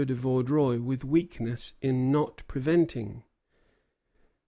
[0.03, 3.21] de Vaudreuil with weakness in not preventing."